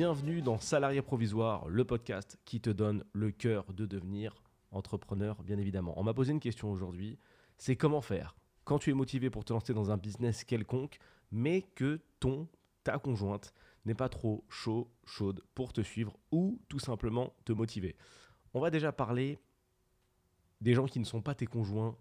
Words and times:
Bienvenue 0.00 0.40
dans 0.40 0.58
Salarié 0.58 1.02
Provisoire, 1.02 1.68
le 1.68 1.84
podcast 1.84 2.38
qui 2.46 2.58
te 2.58 2.70
donne 2.70 3.04
le 3.12 3.30
cœur 3.30 3.70
de 3.74 3.84
devenir 3.84 4.42
entrepreneur, 4.70 5.42
bien 5.42 5.58
évidemment. 5.58 5.92
On 6.00 6.02
m'a 6.02 6.14
posé 6.14 6.32
une 6.32 6.40
question 6.40 6.72
aujourd'hui, 6.72 7.18
c'est 7.58 7.76
comment 7.76 8.00
faire 8.00 8.34
quand 8.64 8.78
tu 8.78 8.88
es 8.88 8.94
motivé 8.94 9.28
pour 9.28 9.44
te 9.44 9.52
lancer 9.52 9.74
dans 9.74 9.90
un 9.90 9.98
business 9.98 10.42
quelconque, 10.44 10.98
mais 11.30 11.60
que 11.74 12.00
ton, 12.18 12.48
ta 12.82 12.98
conjointe 12.98 13.52
n'est 13.84 13.94
pas 13.94 14.08
trop 14.08 14.42
chaud, 14.48 14.90
chaude 15.04 15.44
pour 15.54 15.74
te 15.74 15.82
suivre 15.82 16.16
ou 16.32 16.58
tout 16.70 16.78
simplement 16.78 17.34
te 17.44 17.52
motiver? 17.52 17.94
On 18.54 18.60
va 18.60 18.70
déjà 18.70 18.92
parler 18.92 19.38
des 20.62 20.72
gens 20.72 20.86
qui 20.86 20.98
ne 20.98 21.04
sont 21.04 21.20
pas 21.20 21.34
tes 21.34 21.46
conjoints, 21.46 21.94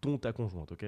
ton, 0.00 0.18
ta 0.18 0.32
conjointe, 0.32 0.72
ok? 0.72 0.86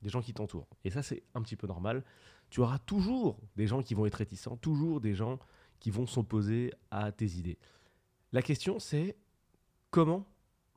Des 0.00 0.10
gens 0.10 0.22
qui 0.22 0.32
t'entourent. 0.32 0.68
Et 0.84 0.90
ça, 0.90 1.02
c'est 1.02 1.24
un 1.34 1.42
petit 1.42 1.56
peu 1.56 1.66
normal. 1.66 2.04
Tu 2.50 2.60
auras 2.60 2.78
toujours 2.78 3.40
des 3.56 3.66
gens 3.66 3.82
qui 3.82 3.94
vont 3.94 4.06
être 4.06 4.14
réticents, 4.14 4.56
toujours 4.56 5.00
des 5.00 5.16
gens 5.16 5.40
qui 5.80 5.90
vont 5.90 6.06
s'opposer 6.06 6.72
à 6.90 7.12
tes 7.12 7.26
idées. 7.36 7.58
La 8.32 8.42
question, 8.42 8.78
c'est 8.78 9.16
comment 9.90 10.26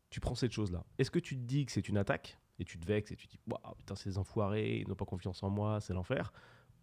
tu 0.10 0.20
prends 0.20 0.36
cette 0.36 0.52
chose-là? 0.52 0.86
Est-ce 0.98 1.12
que 1.12 1.20
tu 1.20 1.36
te 1.36 1.42
dis 1.42 1.66
que 1.66 1.72
c'est 1.72 1.90
une 1.90 1.98
attaque 1.98 2.38
et 2.60 2.66
tu 2.66 2.80
te 2.80 2.86
vexes 2.86 3.12
et 3.12 3.16
tu 3.16 3.28
te 3.28 3.34
dis 3.34 3.40
Waouh, 3.48 3.76
putain, 3.76 3.96
ces 3.96 4.18
enfoirés, 4.18 4.80
ils 4.80 4.88
n'ont 4.88 4.96
pas 4.96 5.06
confiance 5.06 5.42
en 5.44 5.50
moi, 5.50 5.80
c'est 5.80 5.94
l'enfer? 5.94 6.32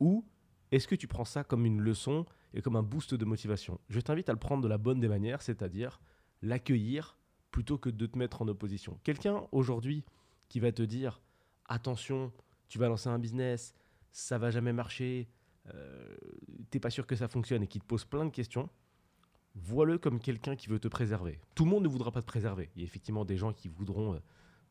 Ou 0.00 0.24
est-ce 0.70 0.88
que 0.88 0.95
tu 0.95 1.06
prends 1.06 1.24
ça 1.24 1.45
comme 1.45 1.66
une 1.66 1.80
leçon 1.80 2.27
et 2.52 2.62
comme 2.62 2.77
un 2.77 2.82
boost 2.82 3.14
de 3.14 3.24
motivation? 3.24 3.80
Je 3.88 4.00
t'invite 4.00 4.28
à 4.28 4.33
le 4.33 4.38
prendre 4.38 4.62
de 4.62 4.69
la 4.69 4.78
bonne 4.78 5.00
des 5.00 5.08
manières, 5.08 5.42
c'est-à-dire 5.42 6.00
l'accueillir 6.42 7.16
plutôt 7.50 7.78
que 7.78 7.88
de 7.91 8.06
te 8.06 8.19
mettre 8.19 8.42
en 8.42 8.48
opposition. 8.48 8.98
Quelqu'un 9.05 9.46
aujourd'hui 9.52 10.05
qui 10.48 10.58
va 10.60 10.72
te 10.72 10.83
dire 10.83 11.20
attention, 11.66 12.33
tu 12.69 12.78
vas 12.78 12.88
lancer 12.88 13.08
un 13.08 13.19
business, 13.19 13.75
ça 14.10 14.38
va 14.38 14.50
jamais 14.50 14.72
marcher, 14.72 15.28
euh, 15.72 16.16
t'es 16.70 16.80
pas 16.80 16.90
sûr 16.90 17.06
que 17.06 17.16
ça 17.16 17.28
fonctionne 17.28 17.62
et 17.62 17.66
qui 17.66 17.80
te 17.80 17.84
pose 17.84 18.04
plein 18.04 18.24
de 18.24 18.30
questions, 18.30 18.68
vois-le 19.54 19.98
comme 19.98 20.20
quelqu'un 20.20 20.56
qui 20.56 20.68
veut 20.68 20.78
te 20.78 20.88
préserver. 20.88 21.40
Tout 21.54 21.64
le 21.64 21.70
monde 21.70 21.84
ne 21.84 21.88
voudra 21.88 22.10
pas 22.10 22.20
te 22.20 22.26
préserver. 22.26 22.70
Il 22.74 22.82
y 22.82 22.84
a 22.84 22.86
effectivement 22.86 23.24
des 23.24 23.36
gens 23.36 23.52
qui 23.52 23.68
voudront 23.68 24.14
euh, 24.14 24.18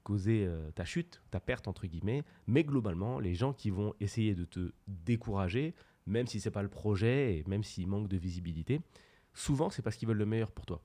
causer 0.04 0.46
euh, 0.46 0.72
ta 0.72 0.86
chute, 0.86 1.22
ta 1.32 1.40
perte 1.40 1.68
entre 1.68 1.88
guillemets, 1.88 2.24
mais 2.48 2.64
globalement, 2.64 3.20
les 3.20 3.34
gens 3.34 3.54
qui 3.54 3.70
vont 3.70 3.94
essayer 4.00 4.36
de 4.36 4.46
te 4.46 4.72
décourager, 4.88 5.74
même 6.06 6.28
si 6.28 6.40
c'est 6.40 6.52
pas 6.52 6.64
le 6.64 6.70
projet 6.70 7.38
et 7.38 7.44
même 7.48 7.64
s'il 7.64 7.88
manque 7.88 8.10
de 8.10 8.18
visibilité, 8.18 8.82
souvent 9.34 9.70
c'est 9.70 9.82
parce 9.82 9.96
qu'ils 9.96 10.08
veulent 10.08 10.18
le 10.18 10.26
meilleur 10.26 10.52
pour 10.52 10.66
toi. 10.66 10.84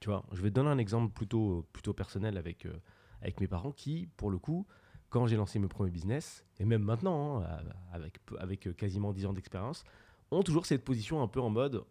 Tu 0.00 0.08
vois, 0.08 0.24
je 0.32 0.42
vais 0.42 0.50
te 0.50 0.54
donner 0.54 0.70
un 0.70 0.78
exemple 0.78 1.12
plutôt, 1.12 1.66
plutôt 1.72 1.92
personnel 1.92 2.36
avec, 2.36 2.66
euh, 2.66 2.76
avec 3.20 3.40
mes 3.40 3.48
parents 3.48 3.72
qui, 3.72 4.08
pour 4.16 4.30
le 4.30 4.38
coup, 4.38 4.66
quand 5.14 5.28
j'ai 5.28 5.36
lancé 5.36 5.60
mes 5.60 5.68
premiers 5.68 5.92
business, 5.92 6.44
et 6.58 6.64
même 6.64 6.82
maintenant, 6.82 7.40
hein, 7.40 7.46
avec, 7.92 8.18
avec 8.40 8.76
quasiment 8.76 9.12
10 9.12 9.26
ans 9.26 9.32
d'expérience, 9.32 9.84
ont 10.32 10.42
toujours 10.42 10.66
cette 10.66 10.82
position 10.82 11.22
un 11.22 11.28
peu 11.28 11.40
en 11.40 11.50
mode 11.50 11.84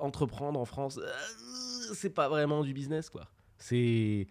entreprendre 0.00 0.60
en 0.60 0.66
France, 0.66 0.98
euh, 0.98 1.94
c'est 1.94 2.10
pas 2.10 2.28
vraiment 2.28 2.62
du 2.62 2.74
business, 2.74 3.08
quoi. 3.08 3.30
C'est 3.56 4.26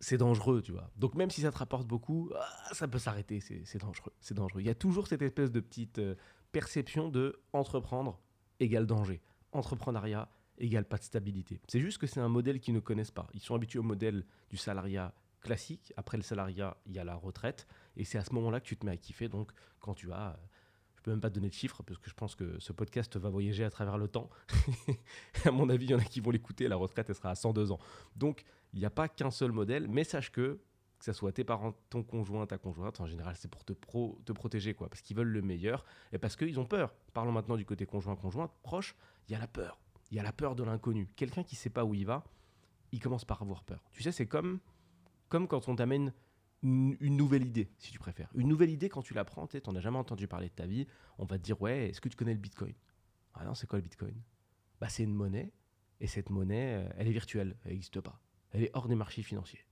c'est 0.00 0.16
dangereux, 0.16 0.62
tu 0.62 0.72
vois. 0.72 0.90
Donc 0.96 1.14
même 1.14 1.30
si 1.30 1.42
ça 1.42 1.52
te 1.52 1.58
rapporte 1.58 1.86
beaucoup, 1.86 2.28
ah, 2.34 2.74
ça 2.74 2.88
peut 2.88 2.98
s'arrêter, 2.98 3.38
c'est 3.38 3.78
dangereux, 3.78 4.12
c'est 4.20 4.34
dangereux. 4.34 4.60
Il 4.60 4.66
y 4.66 4.70
a 4.70 4.74
toujours 4.74 5.06
cette 5.06 5.22
espèce 5.22 5.52
de 5.52 5.60
petite 5.60 6.00
euh, 6.00 6.16
perception 6.50 7.08
de 7.08 7.40
entreprendre 7.52 8.20
égale 8.58 8.86
danger, 8.86 9.20
entrepreneuriat 9.52 10.28
égale 10.58 10.86
pas 10.86 10.98
de 10.98 11.04
stabilité. 11.04 11.60
C'est 11.68 11.78
juste 11.78 11.98
que 11.98 12.08
c'est 12.08 12.18
un 12.18 12.28
modèle 12.28 12.58
qu'ils 12.58 12.74
ne 12.74 12.80
connaissent 12.80 13.12
pas. 13.12 13.28
Ils 13.32 13.40
sont 13.40 13.54
habitués 13.54 13.78
au 13.78 13.84
modèle 13.84 14.24
du 14.50 14.56
salariat 14.56 15.14
classique. 15.40 15.92
Après 15.96 16.16
le 16.16 16.22
salariat, 16.22 16.76
il 16.86 16.92
y 16.92 16.98
a 16.98 17.04
la 17.04 17.14
retraite, 17.14 17.66
et 17.96 18.04
c'est 18.04 18.18
à 18.18 18.24
ce 18.24 18.32
moment-là 18.34 18.60
que 18.60 18.66
tu 18.66 18.76
te 18.76 18.84
mets 18.84 18.92
à 18.92 18.96
kiffer. 18.96 19.28
Donc 19.28 19.52
quand 19.80 19.94
tu 19.94 20.12
as 20.12 20.38
je 20.98 21.02
peux 21.02 21.12
même 21.12 21.20
pas 21.20 21.30
te 21.30 21.36
donner 21.36 21.48
de 21.48 21.54
chiffres 21.54 21.84
parce 21.84 21.96
que 22.00 22.10
je 22.10 22.14
pense 22.14 22.34
que 22.34 22.58
ce 22.58 22.72
podcast 22.72 23.16
va 23.16 23.28
voyager 23.28 23.62
à 23.62 23.70
travers 23.70 23.98
le 23.98 24.08
temps. 24.08 24.28
à 25.44 25.52
mon 25.52 25.68
avis, 25.68 25.86
il 25.86 25.90
y 25.92 25.94
en 25.94 26.00
a 26.00 26.04
qui 26.04 26.18
vont 26.18 26.32
l'écouter. 26.32 26.66
La 26.66 26.74
retraite, 26.74 27.08
elle 27.08 27.14
sera 27.14 27.30
à 27.30 27.36
102 27.36 27.70
ans. 27.70 27.78
Donc, 28.16 28.42
il 28.72 28.80
n'y 28.80 28.84
a 28.84 28.90
pas 28.90 29.08
qu'un 29.08 29.30
seul 29.30 29.52
modèle, 29.52 29.86
mais 29.88 30.02
sache 30.02 30.32
que 30.32 30.60
que 30.98 31.04
ce 31.04 31.12
soit 31.12 31.32
tes 31.32 31.44
parents, 31.44 31.74
ton 31.90 32.02
conjoint, 32.02 32.44
ta 32.46 32.58
conjointe, 32.58 33.00
en 33.00 33.06
général, 33.06 33.36
c'est 33.36 33.48
pour 33.48 33.64
te, 33.64 33.72
te 33.72 34.32
protéger, 34.32 34.74
quoi, 34.74 34.88
parce 34.88 35.00
qu'ils 35.00 35.16
veulent 35.16 35.28
le 35.28 35.42
meilleur 35.42 35.84
et 36.12 36.18
parce 36.18 36.34
qu'ils 36.34 36.58
ont 36.58 36.66
peur. 36.66 36.92
Parlons 37.14 37.30
maintenant 37.32 37.56
du 37.56 37.64
côté 37.64 37.86
conjoint-conjointe, 37.86 38.50
proche, 38.62 38.96
il 39.28 39.32
y 39.32 39.34
a 39.36 39.38
la 39.38 39.46
peur. 39.46 39.78
Il 40.10 40.16
y 40.16 40.20
a 40.20 40.22
la 40.22 40.32
peur 40.32 40.56
de 40.56 40.64
l'inconnu. 40.64 41.08
Quelqu'un 41.14 41.44
qui 41.44 41.54
ne 41.54 41.58
sait 41.58 41.70
pas 41.70 41.84
où 41.84 41.94
il 41.94 42.04
va, 42.04 42.24
il 42.90 43.00
commence 43.00 43.24
par 43.24 43.42
avoir 43.42 43.62
peur. 43.62 43.84
Tu 43.92 44.02
sais, 44.02 44.10
c'est 44.10 44.26
comme, 44.26 44.58
comme 45.28 45.48
quand 45.48 45.68
on 45.68 45.76
t'amène 45.76 46.12
une, 46.62 46.96
nouvelle 47.00 47.44
idée, 47.46 47.70
si 47.78 47.92
tu 47.92 47.98
préfères. 47.98 48.30
Une 48.34 48.48
nouvelle 48.48 48.70
idée, 48.70 48.88
quand 48.88 49.02
tu 49.02 49.14
l'apprends, 49.14 49.46
tu 49.46 49.60
n'en 49.66 49.76
as 49.76 49.80
jamais 49.80 49.98
entendu 49.98 50.26
parler 50.26 50.48
de 50.48 50.54
ta 50.54 50.66
vie, 50.66 50.86
on 51.18 51.24
va 51.24 51.38
te 51.38 51.44
dire 51.44 51.60
Ouais, 51.62 51.88
est-ce 51.88 52.00
que 52.00 52.08
tu 52.08 52.16
connais 52.16 52.34
le 52.34 52.40
bitcoin? 52.40 52.74
Ah 53.34 53.44
non, 53.44 53.54
c'est 53.54 53.66
quoi 53.66 53.78
le 53.78 53.82
bitcoin? 53.82 54.14
Bah, 54.80 54.88
C'est 54.88 55.04
une 55.04 55.14
monnaie, 55.14 55.52
et 56.00 56.06
cette 56.06 56.30
monnaie, 56.30 56.84
euh, 56.84 56.92
elle 56.96 57.08
est 57.08 57.12
virtuelle, 57.12 57.56
elle 57.64 57.72
n'existe 57.72 58.00
pas. 58.00 58.20
Elle 58.50 58.64
est 58.64 58.70
hors 58.74 58.88
des 58.88 58.94
marchés 58.94 59.22
financiers. 59.22 59.64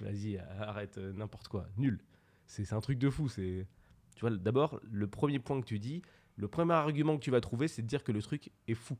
Vas-y, 0.00 0.38
arrête, 0.38 0.98
euh, 0.98 1.12
n'importe 1.12 1.48
quoi, 1.48 1.68
nul. 1.76 2.02
C'est 2.46 2.72
un 2.72 2.80
truc 2.80 2.98
de 2.98 3.10
fou. 3.10 3.28
C'est, 3.28 3.66
tu 4.16 4.20
vois, 4.20 4.30
d'abord, 4.30 4.80
le 4.82 5.06
premier 5.06 5.38
point 5.38 5.60
que 5.60 5.66
tu 5.66 5.78
dis, 5.78 6.02
le 6.36 6.48
premier 6.48 6.72
argument 6.72 7.16
que 7.16 7.22
tu 7.22 7.30
vas 7.30 7.40
trouver, 7.40 7.68
c'est 7.68 7.82
de 7.82 7.86
dire 7.86 8.02
que 8.02 8.12
le 8.12 8.22
truc 8.22 8.50
est 8.66 8.74
fou. 8.74 8.96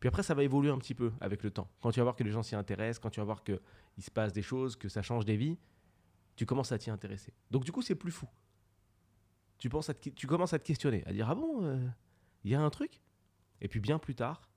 Puis 0.00 0.08
après, 0.08 0.22
ça 0.22 0.34
va 0.34 0.42
évoluer 0.42 0.70
un 0.70 0.78
petit 0.78 0.94
peu 0.94 1.12
avec 1.20 1.42
le 1.42 1.50
temps. 1.50 1.68
Quand 1.82 1.92
tu 1.92 2.00
vas 2.00 2.04
voir 2.04 2.16
que 2.16 2.24
les 2.24 2.30
gens 2.30 2.42
s'y 2.42 2.56
intéressent, 2.56 2.98
quand 2.98 3.10
tu 3.10 3.20
vas 3.20 3.24
voir 3.24 3.44
qu'il 3.44 3.58
se 3.98 4.10
passe 4.10 4.32
des 4.32 4.42
choses, 4.42 4.74
que 4.74 4.88
ça 4.88 5.02
change 5.02 5.26
des 5.26 5.36
vies, 5.36 5.58
tu 6.36 6.46
commences 6.46 6.72
à 6.72 6.78
t'y 6.78 6.90
intéresser. 6.90 7.34
Donc 7.50 7.64
du 7.64 7.72
coup, 7.72 7.82
c'est 7.82 7.94
plus 7.94 8.10
fou. 8.10 8.26
Tu, 9.58 9.68
commences 9.68 9.90
à 10.54 10.58
te 10.58 10.64
questionner, 10.64 11.04
à 11.06 11.12
dire 11.12 11.28
Ah 11.28 11.34
bon, 11.34 11.62
euh, 11.64 11.86
il 12.44 12.50
y 12.50 12.54
a 12.54 12.62
un 12.62 12.70
truc? 12.70 13.02
Et 13.60 13.68
puis 13.68 13.78
bien 13.78 13.98
plus 13.98 14.14
tard, 14.14 14.48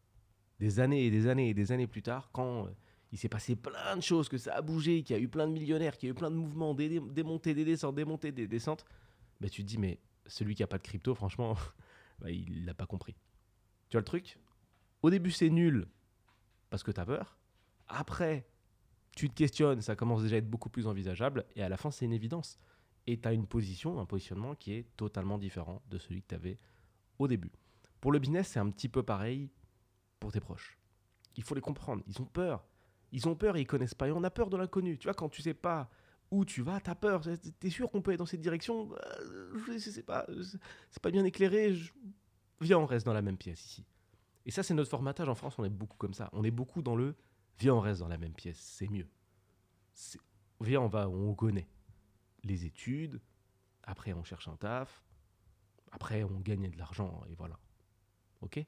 des 0.60 0.80
années 0.80 1.06
et 1.06 1.12
des 1.12 1.28
années 1.28 1.50
et 1.50 1.54
des 1.54 1.74
années 1.74 1.88
plus 1.88 2.02
tard, 2.02 2.30
quand 2.32 2.68
euh, 2.68 2.70
il 3.12 3.18
s'est 3.18 3.28
passé 3.28 3.58
plein 3.58 3.98
de 3.98 4.02
choses, 4.02 4.30
que 4.30 4.38
ça 4.38 4.56
a 4.56 4.62
bougé, 4.62 5.04
qu'il 5.04 5.14
y 5.14 5.20
a 5.20 5.22
eu 5.22 5.28
plein 5.28 5.46
de 5.46 5.52
millionnaires, 5.52 5.98
qu'il 5.98 6.08
y 6.08 6.10
a 6.10 6.14
eu 6.14 6.16
plein 6.16 6.32
de 6.32 6.38
mouvements, 6.38 6.74
des, 6.74 7.02
montées, 7.22 7.54
des 7.54 7.66
descentes, 7.66 7.96
des 7.96 8.06
montées, 8.06 8.32
des 8.32 8.48
descentes, 8.48 8.86
bah, 9.42 9.50
tu 9.50 9.62
te 9.64 9.68
dis 9.68 9.78
Mais 9.78 10.00
celui 10.26 10.56
qui 10.56 10.64
a 10.64 10.68
pas 10.68 10.78
de 10.78 10.84
crypto, 10.84 11.14
franchement, 11.14 11.58
bah, 12.20 12.32
il 12.32 12.64
l'a 12.64 12.74
pas 12.74 12.86
compris. 12.86 13.14
Tu 13.90 13.98
vois 13.98 14.02
le 14.02 14.06
truc? 14.06 14.40
Au 15.04 15.10
début, 15.10 15.32
c'est 15.32 15.50
nul 15.50 15.88
parce 16.70 16.82
que 16.82 16.92
tu 16.92 17.00
as 17.00 17.06
peur. 17.06 17.38
Après, 17.88 18.48
tu 19.16 19.30
te 19.30 19.36
questionnes, 19.36 19.82
ça 19.82 19.96
commence 19.96 20.24
déjà 20.24 20.38
à 20.38 20.40
être 20.40 20.50
beaucoup 20.50 20.70
plus 20.70 20.88
envisageable, 20.88 21.46
et 21.56 21.62
à 21.62 21.70
la 21.70 21.78
fin, 21.78 21.92
c'est 21.92 22.06
une 22.06 22.14
évidence. 22.14 22.58
Et 23.06 23.20
tu 23.20 23.28
as 23.28 23.34
une 23.34 23.46
position, 23.46 24.00
un 24.00 24.06
positionnement 24.06 24.56
qui 24.56 24.74
est 24.74 24.88
totalement 24.96 25.38
différent 25.38 25.84
de 25.90 25.98
celui 26.00 26.22
que 26.22 26.30
tu 26.30 26.36
avais 26.36 26.58
au 27.20 27.28
début. 27.28 27.52
Pour 28.00 28.12
le 28.12 28.20
business, 28.20 28.48
c'est 28.48 28.60
un 28.60 28.70
petit 28.70 28.90
peu 28.90 29.04
pareil 29.04 29.52
pour 30.20 30.32
tes 30.32 30.40
proches. 30.40 30.80
Il 31.36 31.44
faut 31.44 31.54
les 31.54 31.62
comprendre, 31.62 32.02
ils 32.08 32.22
ont 32.22 32.26
peur. 32.26 32.66
Ils 33.12 33.28
ont 33.28 33.36
peur 33.36 33.58
et 33.58 33.62
ils 33.62 33.68
connaissent 33.68 33.94
pas. 33.94 34.08
Et 34.08 34.12
on 34.12 34.24
a 34.24 34.32
peur 34.32 34.50
de 34.50 34.58
l'inconnu. 34.58 34.98
Tu 34.98 35.08
vois, 35.08 35.14
quand 35.14 35.30
tu 35.30 35.42
sais 35.42 35.54
pas 35.54 35.90
où 36.32 36.46
tu 36.46 36.64
vas, 36.64 36.80
tu 36.80 36.90
as 36.90 36.96
peur. 36.96 37.22
Tu 37.22 37.68
es 37.68 37.70
sûr 37.70 37.92
qu'on 37.92 38.02
peut 38.02 38.12
aller 38.12 38.18
dans 38.18 38.26
cette 38.26 38.42
direction? 38.42 38.90
Euh, 38.94 39.54
Je 39.68 39.78
sais 39.78 40.02
pas, 40.02 40.26
c'est 40.90 41.02
pas 41.02 41.12
bien 41.12 41.24
éclairé. 41.24 41.78
Viens, 42.62 42.80
on 42.80 42.86
reste 42.86 43.06
dans 43.06 43.14
la 43.14 43.22
même 43.22 43.38
pièce 43.38 43.64
ici. 43.66 43.86
Et 44.46 44.52
ça, 44.52 44.64
c'est 44.64 44.74
notre 44.74 44.90
formatage 44.90 45.30
en 45.30 45.36
France. 45.36 45.56
On 45.58 45.64
est 45.64 45.70
beaucoup 45.70 45.98
comme 45.98 46.14
ça. 46.14 46.30
On 46.34 46.44
est 46.44 46.52
beaucoup 46.52 46.82
dans 46.82 46.96
le 46.96 47.16
Viens, 47.60 47.76
on 47.76 47.80
reste 47.80 48.00
dans 48.00 48.08
la 48.08 48.18
même 48.18 48.34
pièce, 48.34 48.60
c'est 48.60 48.88
mieux. 48.88 49.08
Viens, 50.62 50.82
on 50.82 50.88
va, 50.88 51.08
on 51.10 51.36
connaît 51.36 51.68
les 52.44 52.66
études. 52.66 53.22
Après, 53.84 54.14
on 54.14 54.24
cherche 54.24 54.48
un 54.48 54.56
taf. 54.56 55.04
Après, 55.92 56.24
on 56.24 56.40
gagne 56.40 56.70
de 56.70 56.78
l'argent 56.78 57.22
et 57.30 57.36
voilà. 57.36 57.60
Ok? 58.42 58.66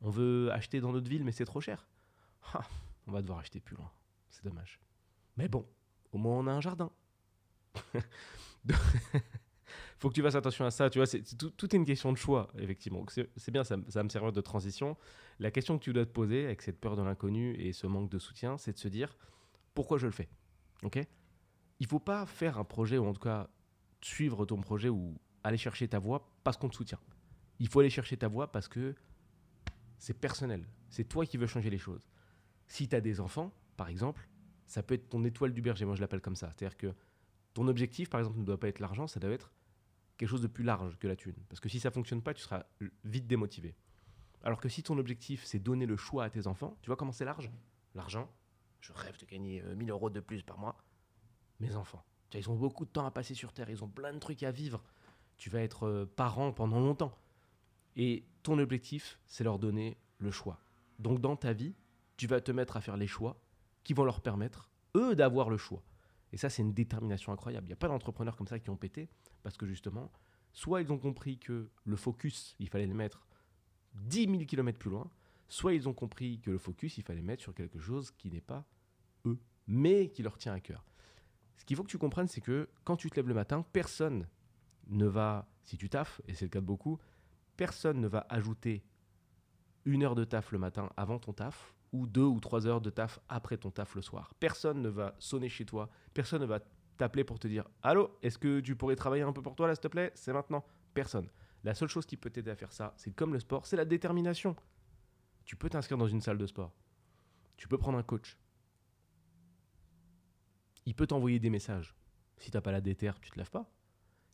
On 0.00 0.10
veut 0.10 0.50
acheter 0.52 0.80
dans 0.80 0.92
notre 0.92 1.08
ville, 1.08 1.24
mais 1.24 1.32
c'est 1.32 1.44
trop 1.44 1.60
cher. 1.60 1.88
Ah, 2.52 2.66
on 3.06 3.12
va 3.12 3.22
devoir 3.22 3.38
acheter 3.38 3.60
plus 3.60 3.76
loin. 3.76 3.90
C'est 4.30 4.44
dommage. 4.44 4.80
Mais 5.36 5.48
bon, 5.48 5.66
au 6.12 6.18
moins 6.18 6.38
on 6.38 6.46
a 6.46 6.52
un 6.52 6.60
jardin. 6.60 6.90
faut 9.98 10.08
que 10.08 10.14
tu 10.14 10.22
fasses 10.22 10.34
attention 10.34 10.64
à 10.64 10.70
ça. 10.70 10.90
Tu 10.90 10.98
vois, 10.98 11.06
c'est, 11.06 11.22
tout, 11.22 11.74
est 11.74 11.76
une 11.76 11.84
question 11.84 12.12
de 12.12 12.18
choix, 12.18 12.48
effectivement. 12.58 13.04
C'est, 13.08 13.50
bien, 13.50 13.64
ça, 13.64 13.76
me 13.76 14.08
servir 14.08 14.32
de 14.32 14.40
transition. 14.40 14.96
La 15.38 15.50
question 15.50 15.78
que 15.78 15.84
tu 15.84 15.92
dois 15.92 16.04
te 16.04 16.10
poser 16.10 16.44
avec 16.44 16.62
cette 16.62 16.80
peur 16.80 16.96
de 16.96 17.02
l'inconnu 17.02 17.54
et 17.54 17.72
ce 17.72 17.86
manque 17.86 18.10
de 18.10 18.18
soutien, 18.18 18.58
c'est 18.58 18.72
de 18.72 18.78
se 18.78 18.88
dire 18.88 19.16
pourquoi 19.74 19.98
je 19.98 20.06
le 20.06 20.12
fais. 20.12 20.28
Ok? 20.82 20.98
Il 21.80 21.86
faut 21.86 21.98
pas 21.98 22.26
faire 22.26 22.58
un 22.58 22.64
projet, 22.64 22.98
ou 22.98 23.06
en 23.06 23.12
tout 23.12 23.20
cas 23.20 23.48
suivre 24.00 24.44
ton 24.46 24.60
projet 24.60 24.88
ou 24.88 25.18
aller 25.42 25.56
chercher 25.56 25.88
ta 25.88 25.98
voie 25.98 26.30
parce 26.44 26.56
qu'on 26.56 26.68
te 26.68 26.76
soutient. 26.76 27.00
Il 27.58 27.68
faut 27.68 27.80
aller 27.80 27.90
chercher 27.90 28.16
ta 28.16 28.28
voie 28.28 28.52
parce 28.52 28.68
que 28.68 28.94
c'est 29.98 30.14
personnel. 30.14 30.66
C'est 30.90 31.04
toi 31.04 31.24
qui 31.26 31.36
veux 31.36 31.46
changer 31.46 31.70
les 31.70 31.78
choses. 31.78 32.06
Si 32.66 32.88
tu 32.88 32.96
as 32.96 33.00
des 33.00 33.20
enfants, 33.20 33.52
par 33.76 33.88
exemple, 33.88 34.28
ça 34.66 34.82
peut 34.82 34.94
être 34.94 35.08
ton 35.08 35.24
étoile 35.24 35.52
du 35.52 35.62
berger. 35.62 35.84
Moi, 35.84 35.94
je 35.94 36.00
l'appelle 36.00 36.20
comme 36.20 36.36
ça. 36.36 36.50
C'est-à-dire 36.50 36.76
que 36.76 36.94
ton 37.54 37.68
objectif, 37.68 38.10
par 38.10 38.20
exemple, 38.20 38.38
ne 38.38 38.44
doit 38.44 38.60
pas 38.60 38.68
être 38.68 38.80
l'argent, 38.80 39.06
ça 39.06 39.20
doit 39.20 39.30
être 39.30 39.52
quelque 40.16 40.28
chose 40.28 40.42
de 40.42 40.46
plus 40.46 40.64
large 40.64 40.98
que 40.98 41.06
la 41.06 41.16
thune. 41.16 41.36
Parce 41.48 41.60
que 41.60 41.68
si 41.68 41.80
ça 41.80 41.90
fonctionne 41.90 42.22
pas, 42.22 42.34
tu 42.34 42.42
seras 42.42 42.64
vite 43.04 43.26
démotivé. 43.26 43.74
Alors 44.42 44.60
que 44.60 44.68
si 44.68 44.82
ton 44.82 44.98
objectif, 44.98 45.44
c'est 45.44 45.58
donner 45.58 45.86
le 45.86 45.96
choix 45.96 46.24
à 46.24 46.30
tes 46.30 46.46
enfants, 46.46 46.76
tu 46.82 46.88
vois 46.88 46.96
comment 46.96 47.12
c'est 47.12 47.24
large? 47.24 47.50
L'argent, 47.94 48.30
je 48.80 48.92
rêve 48.92 49.18
de 49.18 49.26
gagner 49.26 49.62
1000 49.62 49.90
euh, 49.90 49.92
euros 49.92 50.10
de 50.10 50.20
plus 50.20 50.42
par 50.42 50.58
mois. 50.58 50.76
Mes 51.60 51.74
enfants, 51.74 52.04
ils 52.34 52.50
ont 52.50 52.56
beaucoup 52.56 52.84
de 52.84 52.90
temps 52.90 53.06
à 53.06 53.10
passer 53.10 53.34
sur 53.34 53.52
Terre, 53.52 53.70
ils 53.70 53.82
ont 53.82 53.88
plein 53.88 54.12
de 54.12 54.18
trucs 54.18 54.42
à 54.42 54.50
vivre. 54.50 54.82
Tu 55.36 55.50
vas 55.50 55.60
être 55.60 55.86
euh, 55.86 56.06
parent 56.06 56.52
pendant 56.52 56.80
longtemps. 56.80 57.16
Et 57.96 58.26
ton 58.42 58.58
objectif, 58.58 59.18
c'est 59.26 59.44
leur 59.44 59.58
donner 59.58 59.96
le 60.18 60.30
choix. 60.30 60.60
Donc 60.98 61.20
dans 61.20 61.36
ta 61.36 61.52
vie, 61.52 61.74
tu 62.16 62.26
vas 62.26 62.40
te 62.40 62.52
mettre 62.52 62.76
à 62.76 62.80
faire 62.80 62.96
les 62.96 63.06
choix 63.06 63.40
qui 63.84 63.94
vont 63.94 64.04
leur 64.04 64.20
permettre, 64.20 64.70
eux, 64.96 65.14
d'avoir 65.14 65.50
le 65.50 65.56
choix. 65.56 65.82
Et 66.32 66.36
ça, 66.36 66.50
c'est 66.50 66.62
une 66.62 66.72
détermination 66.72 67.32
incroyable. 67.32 67.66
Il 67.66 67.70
n'y 67.70 67.74
a 67.74 67.76
pas 67.76 67.88
d'entrepreneurs 67.88 68.36
comme 68.36 68.48
ça 68.48 68.58
qui 68.58 68.70
ont 68.70 68.76
pété, 68.76 69.08
parce 69.42 69.56
que 69.56 69.66
justement, 69.66 70.10
soit 70.52 70.82
ils 70.82 70.92
ont 70.92 70.98
compris 70.98 71.38
que 71.38 71.70
le 71.84 71.96
focus, 71.96 72.56
il 72.58 72.68
fallait 72.68 72.86
le 72.86 72.94
mettre 72.94 73.26
10 73.94 74.26
000 74.26 74.44
km 74.44 74.78
plus 74.78 74.90
loin, 74.90 75.10
soit 75.48 75.74
ils 75.74 75.88
ont 75.88 75.94
compris 75.94 76.40
que 76.40 76.50
le 76.50 76.58
focus, 76.58 76.98
il 76.98 77.04
fallait 77.04 77.22
mettre 77.22 77.42
sur 77.42 77.54
quelque 77.54 77.78
chose 77.78 78.10
qui 78.12 78.30
n'est 78.30 78.40
pas 78.40 78.66
eux, 79.24 79.38
mais 79.66 80.08
qui 80.10 80.22
leur 80.22 80.38
tient 80.38 80.52
à 80.52 80.60
cœur. 80.60 80.84
Ce 81.56 81.64
qu'il 81.64 81.76
faut 81.76 81.84
que 81.84 81.90
tu 81.90 81.98
comprennes, 81.98 82.28
c'est 82.28 82.40
que 82.40 82.68
quand 82.84 82.96
tu 82.96 83.08
te 83.10 83.16
lèves 83.16 83.28
le 83.28 83.34
matin, 83.34 83.64
personne 83.72 84.28
ne 84.88 85.06
va, 85.06 85.48
si 85.62 85.76
tu 85.76 85.88
taffes, 85.88 86.20
et 86.26 86.34
c'est 86.34 86.44
le 86.44 86.50
cas 86.50 86.60
de 86.60 86.66
beaucoup, 86.66 86.98
personne 87.56 88.00
ne 88.00 88.08
va 88.08 88.26
ajouter 88.28 88.84
une 89.84 90.02
heure 90.02 90.14
de 90.14 90.24
taf 90.24 90.52
le 90.52 90.58
matin 90.58 90.90
avant 90.96 91.18
ton 91.18 91.32
taf 91.32 91.75
ou 91.96 92.06
deux 92.06 92.22
ou 92.24 92.40
trois 92.40 92.66
heures 92.66 92.80
de 92.80 92.90
taf 92.90 93.20
après 93.28 93.56
ton 93.56 93.70
taf 93.70 93.94
le 93.94 94.02
soir. 94.02 94.34
Personne 94.38 94.82
ne 94.82 94.88
va 94.88 95.14
sonner 95.18 95.48
chez 95.48 95.64
toi, 95.64 95.88
personne 96.14 96.42
ne 96.42 96.46
va 96.46 96.60
t'appeler 96.96 97.24
pour 97.24 97.38
te 97.38 97.48
dire 97.48 97.64
Allô, 97.82 98.16
est-ce 98.22 98.38
que 98.38 98.60
tu 98.60 98.76
pourrais 98.76 98.96
travailler 98.96 99.22
un 99.22 99.32
peu 99.32 99.42
pour 99.42 99.54
toi 99.54 99.66
là, 99.66 99.74
s'il 99.74 99.82
te 99.82 99.88
plaît? 99.88 100.12
C'est 100.14 100.32
maintenant. 100.32 100.64
Personne. 100.94 101.28
La 101.64 101.74
seule 101.74 101.88
chose 101.88 102.06
qui 102.06 102.16
peut 102.16 102.30
t'aider 102.30 102.50
à 102.50 102.56
faire 102.56 102.72
ça, 102.72 102.94
c'est 102.96 103.10
comme 103.10 103.32
le 103.32 103.40
sport, 103.40 103.66
c'est 103.66 103.76
la 103.76 103.84
détermination. 103.84 104.54
Tu 105.44 105.56
peux 105.56 105.68
t'inscrire 105.68 105.98
dans 105.98 106.06
une 106.06 106.20
salle 106.20 106.38
de 106.38 106.46
sport. 106.46 106.72
Tu 107.56 107.68
peux 107.68 107.78
prendre 107.78 107.98
un 107.98 108.02
coach. 108.02 108.36
Il 110.84 110.94
peut 110.94 111.06
t'envoyer 111.06 111.38
des 111.38 111.50
messages. 111.50 111.94
Si 112.38 112.50
t'as 112.50 112.60
pas 112.60 112.72
la 112.72 112.80
déter, 112.80 113.10
tu 113.20 113.30
te 113.30 113.38
lèves 113.38 113.50
pas. 113.50 113.70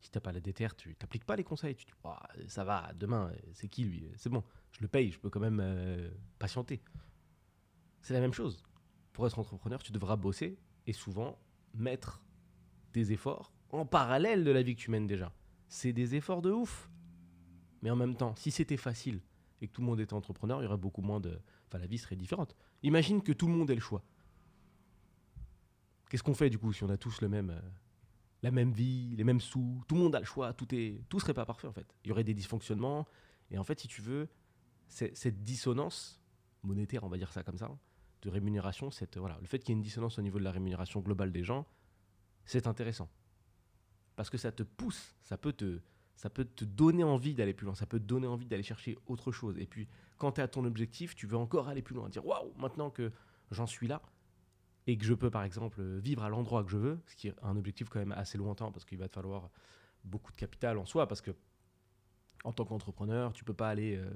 Si 0.01 0.11
t'as 0.11 0.21
pas 0.21 0.33
la 0.33 0.41
déter, 0.41 0.67
tu 0.77 0.95
t'appliques 0.97 1.25
pas 1.25 1.37
les 1.37 1.45
conseils. 1.45 1.77
Tu 1.77 1.87
dis, 1.87 1.93
ça 2.49 2.65
va, 2.65 2.93
demain, 2.95 3.33
c'est 3.53 3.69
qui 3.69 3.85
lui? 3.85 4.11
C'est 4.17 4.29
bon, 4.29 4.43
je 4.73 4.81
le 4.81 4.89
paye, 4.89 5.13
je 5.13 5.19
peux 5.19 5.31
quand 5.31 5.41
même 5.41 5.61
euh, 5.63 6.11
patienter. 6.39 6.83
C'est 8.03 8.15
la 8.15 8.21
même 8.21 8.35
chose. 8.35 8.63
Pour 9.13 9.27
être 9.27 9.39
entrepreneur, 9.39 9.83
tu 9.83 9.93
devras 9.93 10.17
bosser 10.17 10.59
et 10.87 10.93
souvent 10.93 11.39
mettre 11.75 12.23
des 12.93 13.13
efforts 13.13 13.53
en 13.71 13.87
parallèle 13.87 14.45
de 14.45 14.51
la 14.51 14.63
vie 14.63 14.75
que 14.75 14.81
tu 14.81 14.91
mènes 14.91 15.07
déjà. 15.07 15.33
C'est 15.69 15.93
des 15.93 16.15
efforts 16.15 16.43
de 16.43 16.51
ouf. 16.51 16.91
Mais 17.81 17.91
en 17.91 17.97
même 17.97 18.17
temps, 18.17 18.35
si 18.37 18.51
c'était 18.51 18.77
facile 18.77 19.21
et 19.61 19.69
que 19.69 19.73
tout 19.73 19.81
le 19.81 19.87
monde 19.87 20.01
était 20.01 20.15
entrepreneur, 20.15 20.61
il 20.61 20.65
y 20.65 20.67
aurait 20.67 20.77
beaucoup 20.77 21.03
moins 21.03 21.21
de. 21.21 21.41
Enfin, 21.69 21.79
la 21.79 21.87
vie 21.87 21.99
serait 21.99 22.17
différente. 22.17 22.55
Imagine 22.83 23.23
que 23.23 23.33
tout 23.33 23.47
le 23.47 23.55
monde 23.55 23.71
ait 23.71 23.75
le 23.75 23.81
choix. 23.81 24.03
Qu'est-ce 26.11 26.23
qu'on 26.23 26.35
fait 26.35 26.51
du 26.51 26.59
coup 26.59 26.73
si 26.73 26.85
on 26.85 26.91
a 26.91 26.99
tous 26.99 27.23
le 27.23 27.29
même, 27.29 27.51
euh, 27.51 27.61
la 28.43 28.51
même 28.51 28.73
vie, 28.73 29.17
les 29.17 29.25
mêmes 29.25 29.41
sous 29.41 29.83
Tout 29.89 29.95
le 29.95 30.03
monde 30.03 30.15
a 30.15 30.21
le 30.21 30.27
choix, 30.27 30.53
tout, 30.53 30.75
est, 30.75 31.03
tout 31.09 31.21
serait 31.21 31.35
pas 31.35 31.47
parfait 31.47 31.67
en 31.67 31.73
fait. 31.73 31.87
Il 32.05 32.09
y 32.09 32.13
aurait 32.13 32.25
des 32.25 32.35
dysfonctionnements. 32.35 33.07
Et 33.51 33.59
en 33.59 33.65
fait, 33.65 33.81
si 33.81 33.89
tu 33.89 34.03
veux, 34.03 34.29
cette 34.89 35.43
dissonance 35.43 36.21
monétaire, 36.63 37.05
on 37.05 37.09
va 37.09 37.17
dire 37.17 37.33
ça 37.33 37.43
comme 37.43 37.57
ça, 37.57 37.71
de 38.23 38.31
rémunération, 38.31 38.91
cette, 38.91 39.17
le 39.17 39.47
fait 39.47 39.59
qu'il 39.59 39.71
y 39.71 39.73
ait 39.73 39.77
une 39.77 39.83
dissonance 39.83 40.19
au 40.19 40.23
niveau 40.23 40.39
de 40.39 40.45
la 40.45 40.53
rémunération 40.53 41.01
globale 41.01 41.33
des 41.33 41.45
gens, 41.45 41.67
c'est 42.45 42.67
intéressant. 42.67 43.09
Parce 44.17 44.31
que 44.31 44.39
ça 44.39 44.53
te 44.53 44.63
pousse, 44.63 45.15
ça 45.23 45.37
peut 45.37 45.53
te, 45.53 45.81
ça 46.15 46.31
peut 46.31 46.45
te 46.45 46.65
donner 46.65 47.05
envie 47.05 47.35
d'aller 47.35 47.55
plus 47.55 47.65
loin, 47.65 47.75
ça 47.75 47.87
peut 47.87 47.99
te 47.99 48.05
donner 48.05 48.27
envie 48.27 48.47
d'aller 48.47 48.63
chercher 48.63 48.97
autre 49.07 49.33
chose. 49.33 49.59
Et 49.59 49.67
puis, 49.67 49.89
quand 50.19 50.33
tu 50.33 50.41
es 50.41 50.45
à 50.45 50.49
ton 50.49 50.65
objectif, 50.65 51.15
tu 51.15 51.27
veux 51.27 51.37
encore 51.37 51.69
aller 51.69 51.83
plus 51.83 51.95
loin, 51.95 52.09
dire 52.09 52.25
waouh, 52.25 52.53
maintenant 52.57 52.91
que 52.91 53.11
j'en 53.51 53.67
suis 53.67 53.89
là 53.89 54.03
et 54.87 54.97
que 54.97 55.05
je 55.05 55.15
peux 55.15 55.31
par 55.31 55.45
exemple 55.45 55.83
vivre 55.83 56.23
à 56.23 56.29
l'endroit 56.29 56.65
que 56.65 56.71
je 56.71 56.79
veux, 56.79 57.01
ce 57.07 57.17
qui 57.17 57.29
est 57.29 57.35
un 57.43 57.57
objectif 57.57 57.89
quand 57.89 58.01
même 58.01 58.13
assez 58.13 58.39
lointain 58.39 58.71
parce 58.73 58.85
qu'il 58.85 58.99
va 58.99 59.09
te 59.09 59.15
falloir 59.15 59.51
beaucoup 60.05 60.33
de 60.33 60.37
capital 60.37 60.79
en 60.79 60.85
soi, 60.85 61.07
parce 61.07 61.21
que 61.21 61.31
en 62.45 62.53
tant 62.53 62.65
qu'entrepreneur, 62.65 63.33
tu 63.33 63.45
peux 63.45 63.55
pas 63.55 63.69
aller 63.69 63.97
euh, 63.97 64.11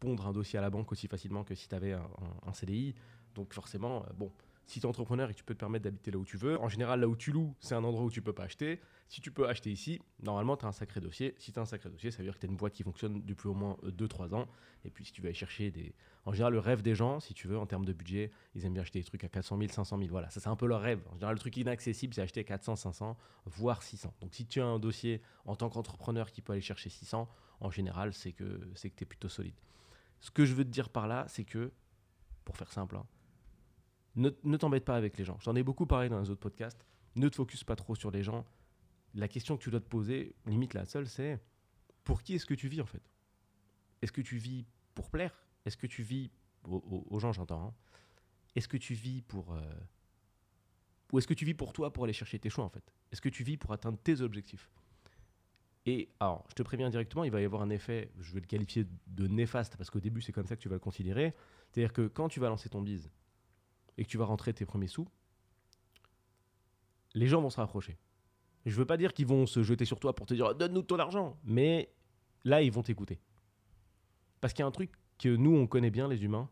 pondre 0.00 0.26
un 0.26 0.32
dossier 0.32 0.58
à 0.58 0.62
la 0.62 0.70
banque 0.70 0.90
aussi 0.92 1.08
facilement 1.08 1.44
que 1.44 1.54
si 1.54 1.68
tu 1.68 1.74
avais 1.74 1.92
un, 1.92 2.52
CDI. 2.52 2.94
Donc 3.34 3.54
forcément, 3.54 4.04
euh, 4.04 4.12
bon, 4.14 4.32
si 4.66 4.80
tu 4.80 4.86
es 4.86 4.88
entrepreneur 4.88 5.28
et 5.28 5.32
que 5.32 5.38
tu 5.38 5.44
peux 5.44 5.54
te 5.54 5.60
permettre 5.60 5.84
d'habiter 5.84 6.10
là 6.10 6.18
où 6.18 6.24
tu 6.24 6.36
veux, 6.36 6.58
en 6.60 6.68
général, 6.68 7.00
là 7.00 7.08
où 7.08 7.16
tu 7.16 7.32
loues, 7.32 7.54
c'est 7.60 7.74
un 7.74 7.84
endroit 7.84 8.04
où 8.04 8.10
tu 8.10 8.22
peux 8.22 8.32
pas 8.32 8.44
acheter. 8.44 8.80
Si 9.08 9.20
tu 9.20 9.30
peux 9.30 9.46
acheter 9.46 9.70
ici, 9.70 10.00
normalement, 10.22 10.56
tu 10.56 10.64
as 10.64 10.68
un 10.68 10.72
sacré 10.72 11.00
dossier. 11.00 11.34
Si 11.38 11.52
tu 11.52 11.58
as 11.58 11.62
un 11.62 11.66
sacré 11.66 11.90
dossier, 11.90 12.10
ça 12.10 12.18
veut 12.18 12.24
dire 12.24 12.34
que 12.34 12.40
tu 12.40 12.46
as 12.46 12.48
une 12.48 12.56
boîte 12.56 12.72
qui 12.72 12.82
fonctionne 12.82 13.20
depuis 13.22 13.48
au 13.48 13.54
moins 13.54 13.76
2-3 13.84 14.34
ans. 14.34 14.46
Et 14.84 14.90
puis, 14.90 15.04
si 15.04 15.12
tu 15.12 15.20
veux 15.20 15.26
aller 15.26 15.34
chercher 15.34 15.70
des. 15.70 15.94
En 16.24 16.32
général, 16.32 16.54
le 16.54 16.60
rêve 16.60 16.80
des 16.80 16.94
gens, 16.94 17.20
si 17.20 17.34
tu 17.34 17.48
veux, 17.48 17.58
en 17.58 17.66
termes 17.66 17.84
de 17.84 17.92
budget, 17.92 18.30
ils 18.54 18.64
aiment 18.64 18.72
bien 18.72 18.82
acheter 18.82 19.00
des 19.00 19.04
trucs 19.04 19.24
à 19.24 19.28
400 19.28 19.58
000, 19.58 19.70
500 19.70 19.98
000. 19.98 20.08
Voilà, 20.10 20.30
ça, 20.30 20.40
c'est 20.40 20.48
un 20.48 20.56
peu 20.56 20.66
leur 20.66 20.80
rêve. 20.80 21.00
En 21.10 21.14
général, 21.14 21.34
le 21.34 21.40
truc 21.40 21.56
inaccessible, 21.56 22.14
c'est 22.14 22.22
acheter 22.22 22.44
400, 22.44 22.76
500, 22.76 23.18
voire 23.44 23.82
600. 23.82 24.14
Donc, 24.20 24.32
si 24.32 24.46
tu 24.46 24.60
as 24.60 24.64
un 24.64 24.78
dossier 24.78 25.20
en 25.44 25.56
tant 25.56 25.68
qu'entrepreneur 25.68 26.30
qui 26.30 26.40
peut 26.40 26.52
aller 26.52 26.62
chercher 26.62 26.88
600, 26.88 27.28
en 27.60 27.70
général, 27.70 28.14
c'est 28.14 28.32
que 28.32 28.72
tu 28.74 28.86
es 28.86 29.06
plutôt 29.06 29.28
solide. 29.28 29.54
Ce 30.20 30.30
que 30.30 30.44
je 30.44 30.54
veux 30.54 30.64
te 30.64 30.70
dire 30.70 30.88
par 30.88 31.08
là, 31.08 31.26
c'est 31.28 31.44
que, 31.44 31.72
pour 32.44 32.56
faire 32.56 32.72
simple, 32.72 32.96
hein, 32.96 33.04
ne, 34.16 34.56
t'embête 34.56 34.84
pas 34.84 34.96
avec 34.96 35.16
les 35.16 35.24
gens. 35.24 35.38
J'en 35.40 35.56
ai 35.56 35.62
beaucoup 35.62 35.86
parlé 35.86 36.08
dans 36.08 36.20
les 36.20 36.30
autres 36.30 36.40
podcasts. 36.40 36.86
Ne 37.16 37.28
te 37.28 37.36
focus 37.36 37.64
pas 37.64 37.76
trop 37.76 37.94
sur 37.94 38.10
les 38.10 38.22
gens. 38.22 38.44
La 39.14 39.28
question 39.28 39.56
que 39.56 39.62
tu 39.62 39.70
dois 39.70 39.80
te 39.80 39.88
poser, 39.88 40.34
limite 40.46 40.74
la 40.74 40.84
seule, 40.84 41.06
c'est 41.06 41.40
pour 42.04 42.22
qui 42.22 42.34
est-ce 42.34 42.46
que 42.46 42.54
tu 42.54 42.68
vis 42.68 42.80
en 42.80 42.86
fait? 42.86 43.02
Est-ce 44.00 44.12
que 44.12 44.20
tu 44.22 44.36
vis 44.36 44.66
pour 44.94 45.10
plaire? 45.10 45.38
Est-ce 45.64 45.76
que 45.76 45.86
tu 45.86 46.02
vis 46.02 46.30
aux, 46.64 47.18
gens, 47.18 47.32
j'entends 47.32 47.68
hein. 47.68 47.74
Est-ce 48.54 48.68
que 48.68 48.76
tu 48.76 48.94
vis 48.94 49.22
pour 49.22 49.52
euh, 49.52 49.60
ou 51.12 51.18
est-ce 51.18 51.26
que 51.26 51.34
tu 51.34 51.44
vis 51.44 51.54
pour 51.54 51.72
toi 51.72 51.92
pour 51.92 52.04
aller 52.04 52.12
chercher 52.12 52.38
tes 52.38 52.50
choix 52.50 52.64
en 52.64 52.68
fait? 52.70 52.92
Est-ce 53.12 53.20
que 53.20 53.28
tu 53.28 53.44
vis 53.44 53.56
pour 53.56 53.72
atteindre 53.72 53.98
tes 53.98 54.20
objectifs? 54.20 54.70
Et 55.84 56.10
alors, 56.20 56.44
je 56.48 56.54
te 56.54 56.62
préviens 56.62 56.90
directement, 56.90 57.24
il 57.24 57.30
va 57.30 57.40
y 57.40 57.44
avoir 57.44 57.62
un 57.62 57.70
effet, 57.70 58.12
je 58.20 58.32
vais 58.32 58.40
le 58.40 58.46
qualifier 58.46 58.86
de 59.08 59.26
néfaste 59.26 59.76
parce 59.76 59.90
qu'au 59.90 60.00
début 60.00 60.20
c'est 60.20 60.32
comme 60.32 60.46
ça 60.46 60.56
que 60.56 60.62
tu 60.62 60.68
vas 60.68 60.76
le 60.76 60.80
considérer. 60.80 61.34
C'est-à-dire 61.70 61.92
que 61.92 62.06
quand 62.06 62.28
tu 62.28 62.40
vas 62.40 62.48
lancer 62.48 62.68
ton 62.68 62.82
bise, 62.82 63.10
et 63.98 64.04
que 64.04 64.08
tu 64.08 64.18
vas 64.18 64.24
rentrer 64.24 64.52
tes 64.52 64.66
premiers 64.66 64.88
sous, 64.88 65.06
les 67.14 67.26
gens 67.26 67.40
vont 67.40 67.50
se 67.50 67.56
rapprocher. 67.56 67.98
Je 68.64 68.74
veux 68.74 68.86
pas 68.86 68.96
dire 68.96 69.12
qu'ils 69.12 69.26
vont 69.26 69.46
se 69.46 69.62
jeter 69.62 69.84
sur 69.84 70.00
toi 70.00 70.14
pour 70.14 70.26
te 70.26 70.34
dire 70.34 70.54
donne-nous 70.54 70.82
ton 70.82 70.98
argent, 70.98 71.38
mais 71.44 71.92
là 72.44 72.62
ils 72.62 72.72
vont 72.72 72.82
t'écouter. 72.82 73.20
Parce 74.40 74.52
qu'il 74.54 74.62
y 74.62 74.64
a 74.64 74.66
un 74.66 74.72
truc 74.72 74.92
que 75.18 75.34
nous 75.34 75.54
on 75.54 75.66
connaît 75.66 75.90
bien 75.90 76.08
les 76.08 76.24
humains, 76.24 76.48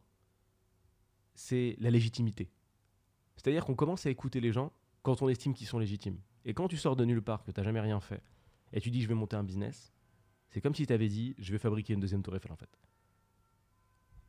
c'est 1.34 1.76
la 1.78 1.90
légitimité. 1.90 2.50
C'est-à-dire 3.36 3.64
qu'on 3.64 3.74
commence 3.74 4.06
à 4.06 4.10
écouter 4.10 4.40
les 4.40 4.52
gens 4.52 4.72
quand 5.02 5.22
on 5.22 5.28
estime 5.28 5.54
qu'ils 5.54 5.66
sont 5.66 5.78
légitimes. 5.78 6.20
Et 6.44 6.52
quand 6.52 6.68
tu 6.68 6.76
sors 6.76 6.96
de 6.96 7.04
nulle 7.04 7.22
part, 7.22 7.44
que 7.44 7.50
tu 7.50 7.60
n'as 7.60 7.64
jamais 7.64 7.80
rien 7.80 8.00
fait, 8.00 8.22
et 8.72 8.80
tu 8.80 8.90
dis 8.90 9.02
je 9.02 9.08
vais 9.08 9.14
monter 9.14 9.36
un 9.36 9.44
business, 9.44 9.92
c'est 10.48 10.60
comme 10.60 10.74
si 10.74 10.86
tu 10.86 10.92
avais 10.92 11.08
dit 11.08 11.34
je 11.38 11.52
vais 11.52 11.58
fabriquer 11.58 11.94
une 11.94 12.00
deuxième 12.00 12.22
tour 12.22 12.34
Eiffel 12.36 12.52
en 12.52 12.56
fait. 12.56 12.78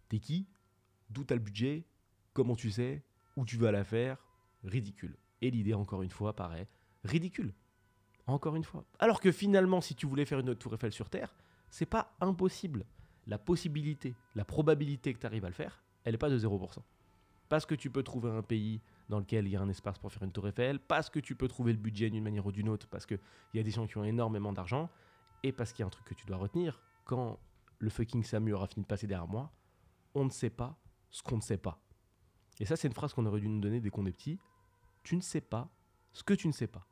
T'es 0.07 0.19
qui? 0.19 0.47
D'où 1.09 1.23
t'as 1.23 1.35
le 1.35 1.41
budget? 1.41 1.85
Comment 2.33 2.55
tu 2.55 2.71
sais, 2.71 3.03
où 3.41 3.45
tu 3.45 3.57
vas 3.57 3.71
la 3.71 3.83
faire, 3.83 4.23
ridicule. 4.63 5.17
Et 5.41 5.49
l'idée, 5.49 5.73
encore 5.73 6.03
une 6.03 6.11
fois, 6.11 6.35
paraît 6.35 6.67
ridicule. 7.03 7.53
Encore 8.27 8.55
une 8.55 8.63
fois. 8.63 8.85
Alors 8.99 9.19
que 9.19 9.31
finalement, 9.31 9.81
si 9.81 9.95
tu 9.95 10.05
voulais 10.05 10.25
faire 10.25 10.39
une 10.39 10.55
tour 10.55 10.75
Eiffel 10.75 10.91
sur 10.91 11.09
Terre, 11.09 11.35
c'est 11.71 11.87
pas 11.87 12.13
impossible. 12.21 12.85
La 13.25 13.39
possibilité, 13.39 14.13
la 14.35 14.45
probabilité 14.45 15.11
que 15.13 15.19
tu 15.19 15.25
arrives 15.25 15.43
à 15.43 15.49
le 15.49 15.55
faire, 15.55 15.83
elle 16.03 16.13
n'est 16.13 16.19
pas 16.19 16.29
de 16.29 16.37
0%. 16.37 16.83
Parce 17.49 17.65
que 17.65 17.73
tu 17.73 17.89
peux 17.89 18.03
trouver 18.03 18.29
un 18.29 18.43
pays 18.43 18.79
dans 19.09 19.17
lequel 19.17 19.47
il 19.47 19.51
y 19.51 19.55
a 19.55 19.61
un 19.61 19.69
espace 19.69 19.97
pour 19.97 20.11
faire 20.11 20.23
une 20.23 20.31
tour 20.31 20.47
Eiffel, 20.47 20.79
parce 20.79 21.09
que 21.09 21.19
tu 21.19 21.35
peux 21.35 21.47
trouver 21.47 21.73
le 21.73 21.79
budget 21.79 22.11
d'une 22.11 22.23
manière 22.23 22.45
ou 22.45 22.51
d'une 22.51 22.69
autre, 22.69 22.87
parce 22.87 23.07
qu'il 23.07 23.19
y 23.55 23.59
a 23.59 23.63
des 23.63 23.71
gens 23.71 23.87
qui 23.87 23.97
ont 23.97 24.03
énormément 24.03 24.53
d'argent, 24.53 24.87
et 25.41 25.51
parce 25.51 25.73
qu'il 25.73 25.81
y 25.81 25.83
a 25.83 25.87
un 25.87 25.89
truc 25.89 26.05
que 26.05 26.13
tu 26.13 26.27
dois 26.27 26.37
retenir, 26.37 26.79
quand 27.05 27.39
le 27.79 27.89
fucking 27.89 28.23
Samu 28.23 28.53
aura 28.53 28.67
fini 28.67 28.83
de 28.83 28.87
passer 28.87 29.07
derrière 29.07 29.27
moi, 29.27 29.51
on 30.13 30.25
ne 30.25 30.29
sait 30.29 30.51
pas 30.51 30.77
ce 31.09 31.23
qu'on 31.23 31.37
ne 31.37 31.41
sait 31.41 31.57
pas. 31.57 31.81
Et 32.61 32.65
ça, 32.65 32.75
c'est 32.75 32.87
une 32.87 32.93
phrase 32.93 33.11
qu'on 33.11 33.25
aurait 33.25 33.41
dû 33.41 33.49
nous 33.49 33.59
donner 33.59 33.81
dès 33.81 33.89
qu'on 33.89 34.05
est 34.05 34.11
petit. 34.11 34.39
Tu 35.01 35.15
ne 35.15 35.21
sais 35.21 35.41
pas 35.41 35.73
ce 36.13 36.23
que 36.23 36.35
tu 36.35 36.47
ne 36.47 36.53
sais 36.53 36.67
pas. 36.67 36.87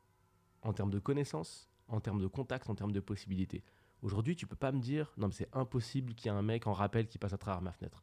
En 0.62 0.72
termes 0.72 0.90
de 0.90 0.98
connaissances, 0.98 1.70
en 1.86 2.00
termes 2.00 2.20
de 2.20 2.26
contacts, 2.26 2.68
en 2.68 2.74
termes 2.74 2.90
de 2.90 2.98
possibilités. 2.98 3.62
Aujourd'hui, 4.02 4.34
tu 4.34 4.48
peux 4.48 4.56
pas 4.56 4.72
me 4.72 4.80
dire, 4.80 5.12
non, 5.16 5.28
mais 5.28 5.32
c'est 5.32 5.48
impossible 5.54 6.14
qu'il 6.14 6.26
y 6.26 6.34
ait 6.34 6.36
un 6.36 6.42
mec 6.42 6.66
en 6.66 6.72
rappel 6.72 7.06
qui 7.06 7.18
passe 7.18 7.34
à 7.34 7.38
travers 7.38 7.62
ma 7.62 7.70
fenêtre. 7.70 8.02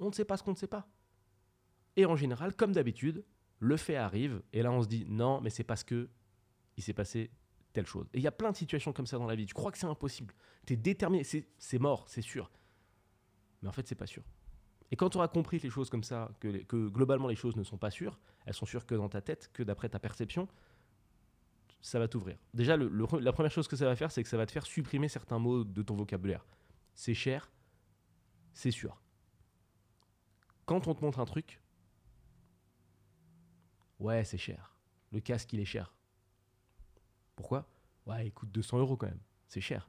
On 0.00 0.08
ne 0.08 0.12
sait 0.12 0.24
pas 0.24 0.36
ce 0.36 0.42
qu'on 0.42 0.50
ne 0.50 0.56
sait 0.56 0.66
pas. 0.66 0.88
Et 1.94 2.06
en 2.06 2.16
général, 2.16 2.56
comme 2.56 2.72
d'habitude, 2.72 3.24
le 3.60 3.76
fait 3.76 3.96
arrive, 3.96 4.42
et 4.52 4.62
là 4.62 4.72
on 4.72 4.82
se 4.82 4.88
dit, 4.88 5.04
non, 5.06 5.40
mais 5.40 5.50
c'est 5.50 5.64
parce 5.64 5.84
que 5.84 6.08
il 6.76 6.82
s'est 6.82 6.92
passé 6.92 7.30
telle 7.72 7.86
chose. 7.86 8.08
Et 8.12 8.18
il 8.18 8.22
y 8.22 8.26
a 8.26 8.32
plein 8.32 8.50
de 8.50 8.56
situations 8.56 8.92
comme 8.92 9.06
ça 9.06 9.16
dans 9.16 9.26
la 9.26 9.36
vie. 9.36 9.46
Tu 9.46 9.54
crois 9.54 9.70
que 9.70 9.78
c'est 9.78 9.86
impossible. 9.86 10.34
Tu 10.66 10.76
déterminé, 10.76 11.22
c'est 11.24 11.78
mort, 11.78 12.08
c'est 12.08 12.22
sûr. 12.22 12.50
Mais 13.62 13.68
en 13.68 13.72
fait, 13.72 13.86
c'est 13.86 13.94
pas 13.94 14.06
sûr. 14.06 14.24
Et 14.90 14.96
quand 14.96 15.10
tu 15.10 15.18
auras 15.18 15.28
compris 15.28 15.58
les 15.58 15.70
choses 15.70 15.90
comme 15.90 16.02
ça, 16.02 16.30
que, 16.40 16.88
globalement 16.88 17.28
les 17.28 17.36
choses 17.36 17.56
ne 17.56 17.62
sont 17.62 17.78
pas 17.78 17.90
sûres, 17.90 18.18
elles 18.46 18.54
sont 18.54 18.66
sûres 18.66 18.86
que 18.86 18.94
dans 18.94 19.08
ta 19.08 19.20
tête, 19.20 19.50
que 19.52 19.62
d'après 19.62 19.88
ta 19.88 19.98
perception, 19.98 20.48
ça 21.80 21.98
va 21.98 22.08
t'ouvrir. 22.08 22.38
Déjà, 22.54 22.76
la 22.76 23.32
première 23.32 23.52
chose 23.52 23.68
que 23.68 23.76
ça 23.76 23.84
va 23.84 23.96
faire, 23.96 24.10
c'est 24.10 24.22
que 24.22 24.28
ça 24.28 24.36
va 24.36 24.46
te 24.46 24.52
faire 24.52 24.66
supprimer 24.66 25.08
certains 25.08 25.38
mots 25.38 25.64
de 25.64 25.82
ton 25.82 25.94
vocabulaire. 25.94 26.44
C'est 26.94 27.14
cher, 27.14 27.52
c'est 28.54 28.70
sûr. 28.70 29.00
Quand 30.64 30.86
on 30.86 30.94
te 30.94 31.04
montre 31.04 31.20
un 31.20 31.24
truc, 31.24 31.60
ouais, 34.00 34.24
c'est 34.24 34.38
cher. 34.38 34.76
Le 35.12 35.20
casque, 35.20 35.52
il 35.52 35.60
est 35.60 35.64
cher. 35.64 35.94
Pourquoi? 37.36 37.68
Ouais, 38.06 38.26
il 38.26 38.32
coûte 38.32 38.50
200 38.50 38.78
euros 38.78 38.96
quand 38.96 39.06
même. 39.06 39.20
C'est 39.48 39.60
cher. 39.60 39.88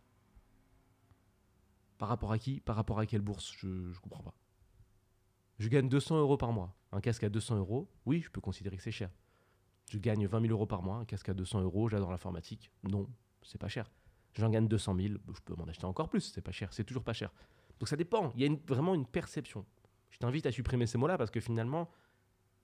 Par 1.97 2.07
rapport 2.07 2.31
à 2.31 2.37
qui? 2.37 2.59
Par 2.59 2.75
rapport 2.75 2.99
à 2.99 3.05
quelle 3.05 3.21
bourse? 3.21 3.53
Je 3.57 3.67
ne 3.67 3.93
comprends 3.95 4.23
pas. 4.23 4.35
Je 5.59 5.67
gagne 5.67 5.89
200 5.89 6.17
euros 6.19 6.37
par 6.37 6.51
mois. 6.51 6.75
Un 6.91 7.01
casque 7.01 7.23
à 7.23 7.29
200 7.29 7.57
euros, 7.57 7.89
oui, 8.05 8.21
je 8.21 8.31
peux 8.31 8.41
considérer 8.41 8.77
que 8.77 8.83
c'est 8.83 8.91
cher. 8.91 9.11
Je 9.89 9.97
gagne 9.97 10.25
20 10.25 10.41
000 10.41 10.53
euros 10.53 10.65
par 10.65 10.81
mois, 10.81 10.97
un 10.97 11.05
casque 11.05 11.29
à 11.29 11.33
200 11.33 11.61
euros, 11.61 11.89
j'adore 11.89 12.11
l'informatique. 12.11 12.71
Non, 12.83 13.07
c'est 13.41 13.59
pas 13.59 13.67
cher. 13.67 13.91
J'en 14.33 14.49
gagne 14.49 14.67
200 14.67 14.95
000, 14.95 15.13
je 15.33 15.41
peux 15.41 15.55
m'en 15.55 15.65
acheter 15.65 15.85
encore 15.85 16.09
plus, 16.09 16.21
c'est 16.21 16.41
pas 16.41 16.51
cher, 16.51 16.71
c'est 16.71 16.83
toujours 16.83 17.03
pas 17.03 17.13
cher. 17.13 17.31
Donc 17.79 17.89
ça 17.89 17.95
dépend, 17.95 18.31
il 18.35 18.41
y 18.41 18.47
a 18.47 18.55
vraiment 18.67 18.95
une 18.95 19.05
perception. 19.05 19.65
Je 20.09 20.17
t'invite 20.17 20.45
à 20.45 20.51
supprimer 20.51 20.85
ces 20.87 20.97
mots-là 20.97 21.17
parce 21.17 21.31
que 21.31 21.39
finalement, 21.39 21.89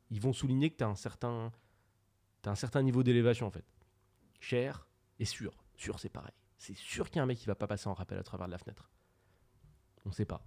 ils 0.09 0.21
vont 0.21 0.33
souligner 0.33 0.69
que 0.69 0.77
tu 0.77 0.83
as 0.83 0.87
un 0.87 0.95
certain, 0.95 1.51
un 2.45 2.55
certain 2.55 2.81
niveau 2.81 3.03
d'élévation 3.03 3.47
en 3.47 3.51
fait. 3.51 3.65
Cher 4.39 4.87
et 5.19 5.25
sûr. 5.25 5.51
Sûr, 5.75 5.99
c'est 5.99 6.09
pareil. 6.09 6.33
C'est 6.57 6.75
sûr 6.75 7.09
qu'il 7.09 7.17
y 7.17 7.19
a 7.19 7.23
un 7.23 7.25
mec 7.25 7.37
qui 7.37 7.47
va 7.47 7.55
pas 7.55 7.67
passer 7.67 7.87
en 7.87 7.93
rappel 7.93 8.17
à 8.17 8.23
travers 8.23 8.47
la 8.47 8.57
fenêtre. 8.57 8.89
On 10.05 10.09
ne 10.09 10.13
sait 10.13 10.25
pas. 10.25 10.45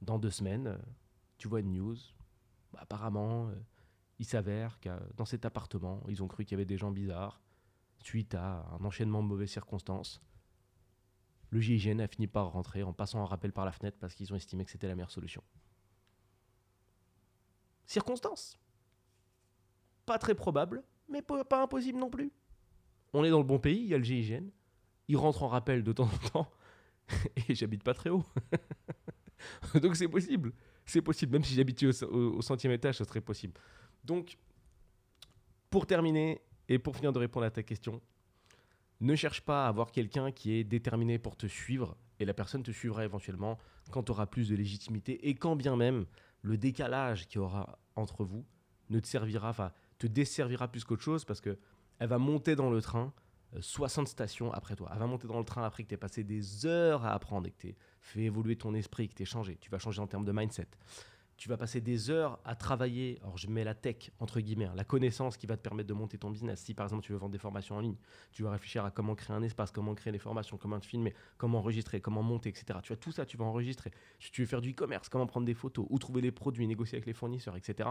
Dans 0.00 0.18
deux 0.18 0.30
semaines, 0.30 0.66
euh, 0.68 0.78
tu 1.38 1.48
vois 1.48 1.60
une 1.60 1.72
news. 1.72 1.96
Apparemment, 2.76 3.48
euh, 3.48 3.54
il 4.18 4.26
s'avère 4.26 4.80
que 4.80 4.90
dans 5.14 5.24
cet 5.24 5.44
appartement, 5.44 6.02
ils 6.08 6.22
ont 6.22 6.28
cru 6.28 6.44
qu'il 6.44 6.52
y 6.52 6.56
avait 6.56 6.64
des 6.64 6.78
gens 6.78 6.90
bizarres. 6.90 7.40
Suite 8.00 8.34
à 8.34 8.66
un 8.78 8.84
enchaînement 8.84 9.22
de 9.22 9.28
mauvaises 9.28 9.50
circonstances, 9.50 10.20
le 11.50 11.60
GIGN 11.60 12.00
a 12.00 12.08
fini 12.08 12.26
par 12.26 12.52
rentrer 12.52 12.82
en 12.82 12.92
passant 12.92 13.20
un 13.20 13.26
rappel 13.26 13.52
par 13.52 13.64
la 13.64 13.72
fenêtre 13.72 13.96
parce 13.98 14.14
qu'ils 14.14 14.32
ont 14.32 14.36
estimé 14.36 14.64
que 14.64 14.70
c'était 14.70 14.88
la 14.88 14.94
meilleure 14.94 15.10
solution. 15.10 15.42
Circonstances 17.86 18.58
Pas 20.04 20.18
très 20.18 20.34
probable, 20.34 20.82
mais 21.08 21.22
pas 21.22 21.62
impossible 21.62 21.98
non 21.98 22.10
plus. 22.10 22.32
On 23.12 23.24
est 23.24 23.30
dans 23.30 23.38
le 23.38 23.44
bon 23.44 23.58
pays, 23.58 23.78
il 23.78 23.86
y 23.86 23.94
a 23.94 23.98
le 23.98 24.04
GIGN. 24.04 24.50
Il 25.08 25.16
rentre 25.16 25.42
en 25.42 25.48
rappel 25.48 25.84
de 25.84 25.92
temps 25.92 26.10
en 26.12 26.28
temps. 26.28 26.50
Et 27.48 27.54
j'habite 27.54 27.84
pas 27.84 27.94
très 27.94 28.10
haut. 28.10 28.24
Donc 29.80 29.96
c'est 29.96 30.08
possible. 30.08 30.52
C'est 30.86 31.02
possible. 31.02 31.32
Même 31.32 31.44
si 31.44 31.54
j'habitais 31.54 31.86
au, 32.04 32.40
centième 32.42 32.72
étage, 32.72 32.96
ce 32.96 33.04
serait 33.04 33.20
possible. 33.20 33.54
Donc, 34.04 34.38
pour 35.68 35.86
terminer 35.86 36.40
et 36.68 36.78
pour 36.78 36.96
finir 36.96 37.12
de 37.12 37.18
répondre 37.18 37.44
à 37.44 37.50
ta 37.50 37.62
question, 37.62 38.00
ne 39.00 39.14
cherche 39.14 39.42
pas 39.42 39.66
à 39.66 39.68
avoir 39.68 39.90
quelqu'un 39.90 40.32
qui 40.32 40.52
est 40.52 40.64
déterminé 40.64 41.18
pour 41.18 41.36
te 41.36 41.46
suivre 41.46 41.96
et 42.18 42.24
la 42.24 42.32
personne 42.32 42.62
te 42.62 42.70
suivra 42.70 43.04
éventuellement 43.04 43.58
quand 43.90 44.04
tu 44.04 44.12
auras 44.12 44.26
plus 44.26 44.48
de 44.48 44.56
légitimité 44.56 45.28
et 45.28 45.34
quand 45.34 45.54
bien 45.54 45.76
même 45.76 46.06
le 46.40 46.56
décalage 46.56 47.26
qu'il 47.26 47.40
y 47.40 47.44
aura 47.44 47.78
entre 47.94 48.24
vous 48.24 48.46
ne 48.88 49.00
te 49.00 49.06
servira, 49.06 49.50
enfin, 49.50 49.72
te 49.98 50.06
desservira 50.06 50.68
plus 50.68 50.84
qu'autre 50.84 51.02
chose 51.02 51.24
parce 51.24 51.40
que 51.40 51.58
elle 51.98 52.08
va 52.08 52.18
monter 52.18 52.56
dans 52.56 52.70
le 52.70 52.80
train 52.80 53.12
60 53.58 54.06
euh, 54.06 54.10
stations 54.10 54.52
après 54.52 54.76
toi. 54.76 54.90
Elle 54.92 54.98
va 54.98 55.06
monter 55.06 55.26
dans 55.28 55.38
le 55.38 55.44
train 55.44 55.64
après 55.64 55.84
que 55.84 55.88
tu 55.88 55.96
passé 55.96 56.24
des 56.24 56.66
heures 56.66 57.04
à 57.04 57.12
apprendre 57.12 57.46
et 57.46 57.50
que 57.50 57.58
tu 57.58 57.74
fait 58.00 58.22
évoluer 58.22 58.56
ton 58.56 58.74
esprit, 58.74 59.08
que 59.08 59.14
tu 59.14 59.24
changé. 59.24 59.56
Tu 59.60 59.70
vas 59.70 59.78
changer 59.78 60.00
en 60.00 60.06
termes 60.06 60.24
de 60.24 60.32
mindset. 60.32 60.68
Tu 61.36 61.50
vas 61.50 61.58
passer 61.58 61.82
des 61.82 62.08
heures 62.08 62.38
à 62.46 62.54
travailler, 62.54 63.18
alors 63.22 63.36
je 63.36 63.48
mets 63.48 63.62
la 63.62 63.74
tech 63.74 64.10
entre 64.20 64.40
guillemets, 64.40 64.64
hein, 64.64 64.72
la 64.74 64.84
connaissance 64.84 65.36
qui 65.36 65.46
va 65.46 65.58
te 65.58 65.62
permettre 65.62 65.88
de 65.88 65.92
monter 65.92 66.16
ton 66.16 66.30
business. 66.30 66.60
Si 66.60 66.72
par 66.72 66.86
exemple 66.86 67.04
tu 67.04 67.12
veux 67.12 67.18
vendre 67.18 67.32
des 67.32 67.38
formations 67.38 67.76
en 67.76 67.80
ligne, 67.80 67.96
tu 68.32 68.42
vas 68.42 68.50
réfléchir 68.50 68.86
à 68.86 68.90
comment 68.90 69.14
créer 69.14 69.36
un 69.36 69.42
espace, 69.42 69.70
comment 69.70 69.94
créer 69.94 70.14
les 70.14 70.18
formations, 70.18 70.56
comment 70.56 70.80
te 70.80 70.86
filmer, 70.86 71.14
comment 71.36 71.58
enregistrer, 71.58 72.00
comment 72.00 72.22
monter, 72.22 72.48
etc. 72.48 72.78
Tu 72.82 72.88
vois, 72.88 72.96
tout 72.96 73.12
ça, 73.12 73.26
tu 73.26 73.36
vas 73.36 73.44
enregistrer. 73.44 73.90
Si 74.18 74.30
tu 74.30 74.40
veux 74.40 74.46
faire 74.46 74.62
du 74.62 74.70
e-commerce, 74.70 75.10
comment 75.10 75.26
prendre 75.26 75.44
des 75.44 75.54
photos, 75.54 75.86
où 75.90 75.98
trouver 75.98 76.22
les 76.22 76.32
produits, 76.32 76.66
négocier 76.66 76.96
avec 76.96 77.06
les 77.06 77.12
fournisseurs, 77.12 77.56
etc. 77.56 77.90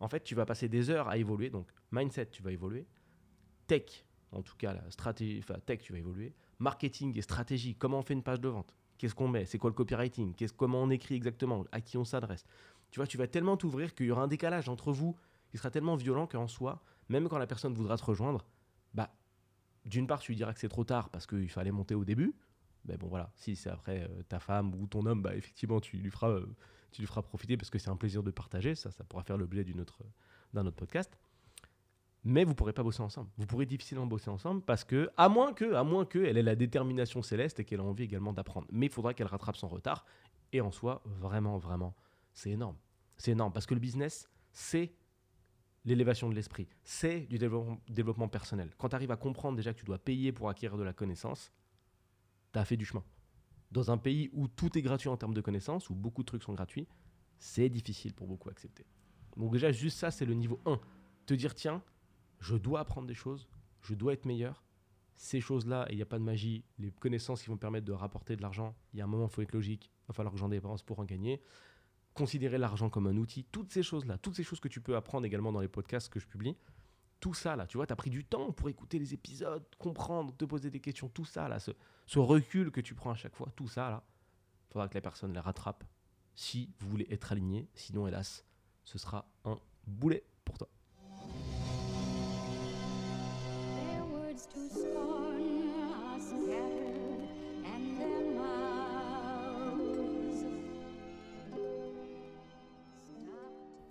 En 0.00 0.08
fait, 0.08 0.24
tu 0.24 0.34
vas 0.34 0.44
passer 0.44 0.68
des 0.68 0.90
heures 0.90 1.08
à 1.08 1.18
évoluer. 1.18 1.50
Donc, 1.50 1.68
mindset, 1.92 2.26
tu 2.26 2.42
vas 2.42 2.50
évoluer 2.50 2.84
tech, 3.66 4.04
en 4.36 4.42
tout 4.42 4.56
cas 4.56 4.74
la 4.74 4.90
stratégie, 4.90 5.38
enfin 5.38 5.58
tech, 5.64 5.80
tu 5.80 5.92
vas 5.92 5.98
évoluer. 5.98 6.34
Marketing 6.58 7.16
et 7.16 7.22
stratégie, 7.22 7.74
comment 7.74 7.98
on 7.98 8.02
fait 8.02 8.14
une 8.14 8.22
page 8.22 8.40
de 8.40 8.48
vente? 8.48 8.74
Qu'est-ce 8.98 9.14
qu'on 9.14 9.28
met? 9.28 9.44
C'est 9.46 9.58
quoi 9.58 9.70
le 9.70 9.74
copywriting? 9.74 10.34
Comment 10.56 10.82
on 10.82 10.90
écrit 10.90 11.14
exactement? 11.14 11.64
À 11.72 11.80
qui 11.80 11.98
on 11.98 12.04
s'adresse? 12.04 12.44
Tu 12.90 12.98
vois, 12.98 13.06
tu 13.06 13.18
vas 13.18 13.26
tellement 13.26 13.56
t'ouvrir 13.56 13.94
qu'il 13.94 14.06
y 14.06 14.10
aura 14.10 14.22
un 14.22 14.28
décalage 14.28 14.68
entre 14.68 14.92
vous. 14.92 15.16
Qui 15.50 15.58
sera 15.58 15.70
tellement 15.70 15.94
violent 15.94 16.26
qu'en 16.26 16.48
soi, 16.48 16.82
même 17.08 17.28
quand 17.28 17.38
la 17.38 17.46
personne 17.46 17.72
voudra 17.72 17.96
te 17.96 18.04
rejoindre, 18.04 18.44
bah, 18.94 19.14
d'une 19.84 20.08
part, 20.08 20.18
tu 20.18 20.32
lui 20.32 20.36
diras 20.36 20.52
que 20.52 20.58
c'est 20.58 20.68
trop 20.68 20.82
tard 20.82 21.08
parce 21.10 21.26
qu'il 21.26 21.48
fallait 21.48 21.70
monter 21.70 21.94
au 21.94 22.04
début. 22.04 22.34
Mais 22.84 22.96
bon, 22.96 23.06
voilà, 23.06 23.30
si 23.36 23.54
c'est 23.54 23.70
après 23.70 24.02
euh, 24.02 24.22
ta 24.28 24.40
femme 24.40 24.74
ou 24.74 24.86
ton 24.88 25.06
homme, 25.06 25.22
bah, 25.22 25.36
effectivement, 25.36 25.80
tu 25.80 25.98
lui 25.98 26.10
feras, 26.10 26.30
euh, 26.30 26.46
tu 26.90 27.02
lui 27.02 27.06
feras 27.06 27.22
profiter 27.22 27.56
parce 27.56 27.70
que 27.70 27.78
c'est 27.78 27.90
un 27.90 27.96
plaisir 27.96 28.24
de 28.24 28.30
partager. 28.32 28.74
Ça, 28.74 28.90
ça 28.90 29.04
pourra 29.04 29.22
faire 29.22 29.36
l'objet 29.36 29.64
autre, 29.78 30.02
d'un 30.52 30.66
autre 30.66 30.76
podcast 30.76 31.16
mais 32.26 32.42
vous 32.42 32.56
pourrez 32.56 32.72
pas 32.72 32.82
bosser 32.82 33.02
ensemble. 33.02 33.30
Vous 33.38 33.46
pourrez 33.46 33.66
difficilement 33.66 34.04
bosser 34.04 34.30
ensemble 34.30 34.60
parce 34.60 34.82
que, 34.82 35.08
à 35.16 35.28
moins 35.28 35.52
que, 35.52 35.74
à 35.74 35.84
moins 35.84 36.04
que, 36.04 36.18
elle 36.18 36.36
ait 36.36 36.42
la 36.42 36.56
détermination 36.56 37.22
céleste 37.22 37.60
et 37.60 37.64
qu'elle 37.64 37.78
a 37.78 37.84
envie 37.84 38.02
également 38.02 38.32
d'apprendre. 38.32 38.66
Mais 38.72 38.86
il 38.86 38.92
faudra 38.92 39.14
qu'elle 39.14 39.28
rattrape 39.28 39.56
son 39.56 39.68
retard. 39.68 40.04
Et 40.52 40.60
en 40.60 40.72
soi, 40.72 41.02
vraiment, 41.04 41.56
vraiment, 41.56 41.94
c'est 42.34 42.50
énorme. 42.50 42.76
C'est 43.16 43.30
énorme 43.30 43.52
parce 43.52 43.64
que 43.64 43.74
le 43.74 43.80
business, 43.80 44.28
c'est 44.50 44.92
l'élévation 45.84 46.28
de 46.28 46.34
l'esprit, 46.34 46.68
c'est 46.82 47.20
du 47.20 47.38
développement, 47.38 48.28
personnel. 48.28 48.72
Quand 48.76 48.88
tu 48.88 48.96
arrives 48.96 49.12
à 49.12 49.16
comprendre 49.16 49.56
déjà 49.56 49.72
que 49.72 49.78
tu 49.78 49.84
dois 49.84 49.98
payer 49.98 50.32
pour 50.32 50.48
acquérir 50.48 50.76
de 50.76 50.82
la 50.82 50.92
connaissance, 50.92 51.52
tu 52.52 52.58
as 52.58 52.64
fait 52.64 52.76
du 52.76 52.84
chemin. 52.84 53.04
Dans 53.70 53.92
un 53.92 53.98
pays 53.98 54.30
où 54.32 54.48
tout 54.48 54.76
est 54.76 54.82
gratuit 54.82 55.08
en 55.08 55.16
termes 55.16 55.34
de 55.34 55.40
connaissances, 55.40 55.90
où 55.90 55.94
beaucoup 55.94 56.22
de 56.22 56.26
trucs 56.26 56.42
sont 56.42 56.54
gratuits, 56.54 56.88
c'est 57.38 57.68
difficile 57.68 58.14
pour 58.14 58.26
beaucoup 58.26 58.50
accepter. 58.50 58.84
Donc 59.36 59.52
déjà, 59.52 59.70
juste 59.70 59.98
ça, 59.98 60.10
c'est 60.10 60.26
le 60.26 60.34
niveau 60.34 60.60
1. 60.66 60.80
Te 61.26 61.34
dire, 61.34 61.54
tiens, 61.54 61.82
je 62.40 62.56
dois 62.56 62.80
apprendre 62.80 63.06
des 63.06 63.14
choses, 63.14 63.48
je 63.80 63.94
dois 63.94 64.12
être 64.12 64.24
meilleur. 64.24 64.64
Ces 65.14 65.40
choses-là, 65.40 65.86
il 65.90 65.96
n'y 65.96 66.02
a 66.02 66.06
pas 66.06 66.18
de 66.18 66.24
magie, 66.24 66.64
les 66.78 66.90
connaissances 66.90 67.42
qui 67.42 67.48
vont 67.48 67.56
permettre 67.56 67.86
de 67.86 67.92
rapporter 67.92 68.36
de 68.36 68.42
l'argent, 68.42 68.74
il 68.92 68.98
y 68.98 69.02
a 69.02 69.04
un 69.04 69.08
moment, 69.08 69.26
il 69.26 69.30
faut 69.30 69.42
être 69.42 69.52
logique, 69.52 69.90
il 70.04 70.08
va 70.08 70.14
falloir 70.14 70.32
que 70.32 70.38
j'en 70.38 70.48
dépense 70.48 70.82
pour 70.82 70.98
en 70.98 71.04
gagner. 71.04 71.40
Considérer 72.12 72.58
l'argent 72.58 72.90
comme 72.90 73.06
un 73.06 73.16
outil, 73.16 73.44
toutes 73.44 73.72
ces 73.72 73.82
choses-là, 73.82 74.18
toutes 74.18 74.36
ces 74.36 74.42
choses 74.42 74.60
que 74.60 74.68
tu 74.68 74.80
peux 74.80 74.96
apprendre 74.96 75.26
également 75.26 75.52
dans 75.52 75.60
les 75.60 75.68
podcasts 75.68 76.10
que 76.10 76.20
je 76.20 76.26
publie, 76.26 76.56
tout 77.20 77.34
ça 77.34 77.56
là, 77.56 77.66
tu 77.66 77.78
vois, 77.78 77.86
tu 77.86 77.92
as 77.92 77.96
pris 77.96 78.10
du 78.10 78.24
temps 78.24 78.52
pour 78.52 78.68
écouter 78.68 78.98
les 78.98 79.14
épisodes, 79.14 79.64
comprendre, 79.78 80.34
te 80.36 80.44
poser 80.44 80.70
des 80.70 80.80
questions, 80.80 81.08
tout 81.08 81.24
ça 81.24 81.48
là, 81.48 81.58
ce, 81.58 81.70
ce 82.06 82.18
recul 82.18 82.70
que 82.70 82.80
tu 82.80 82.94
prends 82.94 83.10
à 83.10 83.16
chaque 83.16 83.34
fois, 83.36 83.50
tout 83.56 83.68
ça 83.68 83.90
là, 83.90 84.04
il 84.68 84.72
faudra 84.72 84.88
que 84.88 84.94
la 84.94 85.00
personne 85.00 85.32
les 85.32 85.40
rattrape 85.40 85.84
si 86.36 86.70
vous 86.78 86.88
voulez 86.88 87.06
être 87.10 87.32
aligné, 87.32 87.68
sinon 87.74 88.06
hélas, 88.06 88.44
ce 88.84 88.98
sera 88.98 89.26
un 89.44 89.58
boulet 89.86 90.24
pour 90.44 90.58
toi. 90.58 90.68